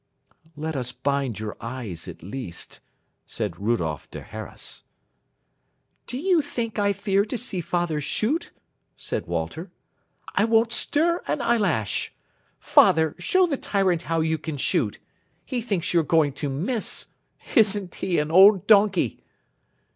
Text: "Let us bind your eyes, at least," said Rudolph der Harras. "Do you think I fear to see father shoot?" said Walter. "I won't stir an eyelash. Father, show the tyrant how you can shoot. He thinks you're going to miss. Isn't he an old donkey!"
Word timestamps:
"Let 0.55 0.75
us 0.75 0.91
bind 0.91 1.37
your 1.39 1.55
eyes, 1.61 2.07
at 2.07 2.23
least," 2.23 2.79
said 3.27 3.59
Rudolph 3.59 4.09
der 4.09 4.23
Harras. 4.23 4.81
"Do 6.07 6.17
you 6.17 6.41
think 6.41 6.79
I 6.79 6.91
fear 6.91 7.23
to 7.25 7.37
see 7.37 7.61
father 7.61 8.01
shoot?" 8.01 8.49
said 8.97 9.27
Walter. 9.27 9.69
"I 10.33 10.45
won't 10.45 10.71
stir 10.71 11.21
an 11.27 11.39
eyelash. 11.39 12.15
Father, 12.57 13.15
show 13.19 13.45
the 13.45 13.57
tyrant 13.57 14.01
how 14.09 14.21
you 14.21 14.39
can 14.39 14.57
shoot. 14.57 14.97
He 15.45 15.61
thinks 15.61 15.93
you're 15.93 16.01
going 16.01 16.33
to 16.33 16.49
miss. 16.49 17.05
Isn't 17.55 17.93
he 17.93 18.17
an 18.17 18.31
old 18.31 18.65
donkey!" 18.65 19.23